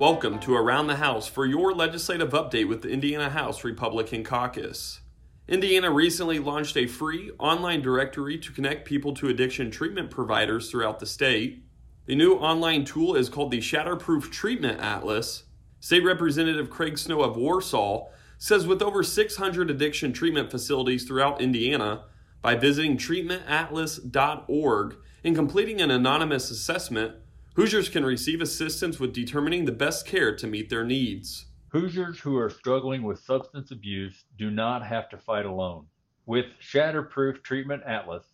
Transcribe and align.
Welcome 0.00 0.38
to 0.40 0.54
Around 0.54 0.86
the 0.86 0.94
House 0.94 1.26
for 1.26 1.44
your 1.44 1.74
legislative 1.74 2.30
update 2.30 2.68
with 2.68 2.82
the 2.82 2.88
Indiana 2.88 3.30
House 3.30 3.64
Republican 3.64 4.22
Caucus. 4.22 5.00
Indiana 5.48 5.90
recently 5.90 6.38
launched 6.38 6.76
a 6.76 6.86
free 6.86 7.32
online 7.40 7.82
directory 7.82 8.38
to 8.38 8.52
connect 8.52 8.86
people 8.86 9.12
to 9.14 9.26
addiction 9.26 9.72
treatment 9.72 10.08
providers 10.08 10.70
throughout 10.70 11.00
the 11.00 11.06
state. 11.06 11.64
The 12.06 12.14
new 12.14 12.34
online 12.34 12.84
tool 12.84 13.16
is 13.16 13.28
called 13.28 13.50
the 13.50 13.58
Shatterproof 13.58 14.30
Treatment 14.30 14.78
Atlas. 14.78 15.46
State 15.80 16.04
Representative 16.04 16.70
Craig 16.70 16.96
Snow 16.96 17.22
of 17.22 17.36
Warsaw 17.36 18.06
says 18.38 18.68
with 18.68 18.80
over 18.80 19.02
600 19.02 19.68
addiction 19.68 20.12
treatment 20.12 20.52
facilities 20.52 21.08
throughout 21.08 21.40
Indiana, 21.40 22.04
by 22.40 22.54
visiting 22.54 22.96
treatmentatlas.org 22.96 24.96
and 25.24 25.34
completing 25.34 25.80
an 25.80 25.90
anonymous 25.90 26.52
assessment, 26.52 27.16
Hoosiers 27.58 27.88
can 27.88 28.04
receive 28.04 28.40
assistance 28.40 29.00
with 29.00 29.12
determining 29.12 29.64
the 29.64 29.72
best 29.72 30.06
care 30.06 30.32
to 30.36 30.46
meet 30.46 30.70
their 30.70 30.84
needs. 30.84 31.46
Hoosiers 31.72 32.20
who 32.20 32.38
are 32.38 32.48
struggling 32.48 33.02
with 33.02 33.18
substance 33.18 33.72
abuse 33.72 34.26
do 34.38 34.48
not 34.48 34.86
have 34.86 35.08
to 35.08 35.18
fight 35.18 35.44
alone. 35.44 35.86
With 36.24 36.46
Shatterproof 36.62 37.42
Treatment 37.42 37.82
Atlas, 37.84 38.26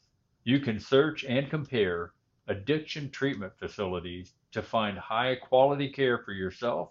you 0.42 0.60
can 0.60 0.78
search 0.78 1.24
and 1.24 1.48
compare 1.48 2.12
addiction 2.48 3.10
treatment 3.10 3.54
facilities 3.58 4.34
to 4.52 4.60
find 4.60 4.98
high 4.98 5.36
quality 5.36 5.88
care 5.88 6.18
for 6.18 6.32
yourself 6.32 6.90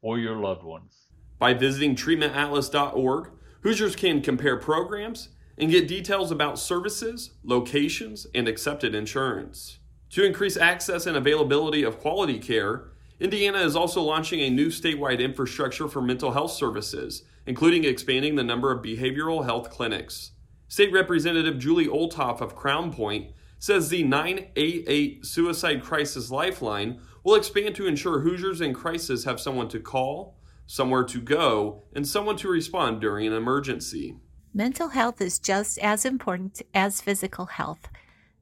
or 0.00 0.18
your 0.18 0.36
loved 0.36 0.62
ones. 0.62 1.08
By 1.38 1.52
visiting 1.52 1.96
treatmentatlas.org, 1.96 3.28
Hoosiers 3.60 3.94
can 3.94 4.22
compare 4.22 4.56
programs 4.56 5.28
and 5.58 5.70
get 5.70 5.86
details 5.86 6.30
about 6.30 6.58
services, 6.58 7.32
locations, 7.44 8.26
and 8.34 8.48
accepted 8.48 8.94
insurance. 8.94 9.80
To 10.14 10.24
increase 10.24 10.56
access 10.56 11.06
and 11.06 11.16
availability 11.16 11.82
of 11.82 11.98
quality 11.98 12.38
care, 12.38 12.84
Indiana 13.18 13.58
is 13.58 13.74
also 13.74 14.00
launching 14.00 14.38
a 14.38 14.48
new 14.48 14.68
statewide 14.68 15.18
infrastructure 15.18 15.88
for 15.88 16.00
mental 16.00 16.30
health 16.30 16.52
services, 16.52 17.24
including 17.46 17.82
expanding 17.82 18.36
the 18.36 18.44
number 18.44 18.70
of 18.70 18.80
behavioral 18.80 19.44
health 19.44 19.70
clinics. 19.70 20.30
State 20.68 20.92
Representative 20.92 21.58
Julie 21.58 21.88
Olthoff 21.88 22.40
of 22.40 22.54
Crown 22.54 22.92
Point 22.92 23.32
says 23.58 23.88
the 23.88 24.04
988 24.04 25.26
Suicide 25.26 25.82
Crisis 25.82 26.30
Lifeline 26.30 27.00
will 27.24 27.34
expand 27.34 27.74
to 27.74 27.88
ensure 27.88 28.20
Hoosiers 28.20 28.60
in 28.60 28.72
crisis 28.72 29.24
have 29.24 29.40
someone 29.40 29.68
to 29.70 29.80
call, 29.80 30.38
somewhere 30.64 31.02
to 31.02 31.20
go, 31.20 31.82
and 31.92 32.06
someone 32.06 32.36
to 32.36 32.48
respond 32.48 33.00
during 33.00 33.26
an 33.26 33.32
emergency. 33.32 34.14
Mental 34.54 34.90
health 34.90 35.20
is 35.20 35.40
just 35.40 35.76
as 35.78 36.04
important 36.04 36.62
as 36.72 37.00
physical 37.00 37.46
health. 37.46 37.88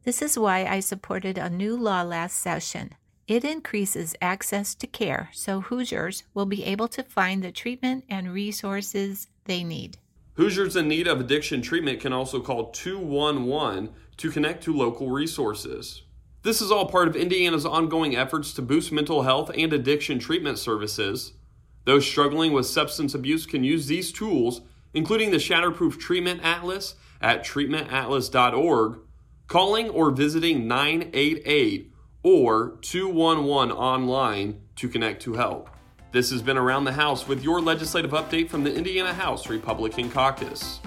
This 0.05 0.21
is 0.21 0.37
why 0.37 0.65
I 0.65 0.81
supported 0.81 1.39
a 1.39 1.49
new 1.49 1.77
law 1.77 2.03
last 2.03 2.39
session. 2.39 2.95
It 3.29 3.45
increases 3.45 4.17
access 4.21 4.75
to 4.75 4.89
care 4.89 5.31
so 5.33 5.61
Hoosiers 5.61 6.25
will 6.35 6.47
be 6.47 6.65
able 6.65 6.89
to 6.89 7.05
find 7.05 7.43
the 7.43 7.53
treatment 7.53 8.05
and 8.09 8.33
resources 8.33 9.29
they 9.45 9.63
need. 9.63 9.99
Hoosiers 10.35 10.75
in 10.75 10.89
need 10.89 11.07
of 11.07 11.21
addiction 11.21 11.63
treatment 11.63 12.01
can 12.01 12.13
also 12.13 12.41
call 12.41 12.71
211 12.71 13.91
to 14.17 14.31
connect 14.31 14.65
to 14.65 14.77
local 14.77 15.09
resources. 15.09 16.03
This 16.43 16.61
is 16.61 16.73
all 16.73 16.87
part 16.87 17.07
of 17.07 17.15
Indiana's 17.15 17.65
ongoing 17.65 18.17
efforts 18.17 18.53
to 18.55 18.63
boost 18.63 18.91
mental 18.91 19.23
health 19.23 19.53
and 19.57 19.73
addiction 19.73 20.19
treatment 20.19 20.59
services. 20.59 21.35
Those 21.85 22.05
struggling 22.05 22.53
with 22.53 22.67
substance 22.67 23.15
abuse 23.15 23.47
can 23.47 23.63
use 23.63 23.87
these 23.87 24.11
tools, 24.11 24.63
including 24.95 25.31
the 25.31 25.37
Shatterproof 25.37 26.01
Treatment 26.01 26.41
Atlas 26.43 26.97
at 27.21 27.45
treatmentatlas.org 27.45 28.99
calling 29.53 29.91
or 29.91 30.11
visiting 30.11 30.67
988 30.67 31.93
or 32.23 32.79
211 32.81 33.71
online 33.71 34.59
to 34.77 34.89
connect 34.89 35.21
to 35.21 35.35
help. 35.35 35.69
This 36.11 36.31
has 36.31 36.41
been 36.41 36.57
Around 36.57 36.85
the 36.85 36.93
House 36.93 37.29
with 37.29 37.45
your 37.45 37.61
legislative 37.61 38.13
update 38.13 38.49
from 38.49 38.65
the 38.65 38.75
Indiana 38.75 39.13
House 39.13 39.51
Republican 39.51 40.11
Caucus. 40.11 40.81